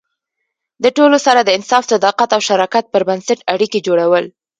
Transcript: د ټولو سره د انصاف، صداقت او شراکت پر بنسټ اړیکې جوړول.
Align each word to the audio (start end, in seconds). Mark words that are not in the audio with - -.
د 0.83 0.85
ټولو 0.97 1.17
سره 1.25 1.39
د 1.43 1.49
انصاف، 1.57 1.83
صداقت 1.91 2.29
او 2.35 2.41
شراکت 2.49 2.85
پر 2.93 3.01
بنسټ 3.09 3.39
اړیکې 3.53 3.79
جوړول. 3.87 4.25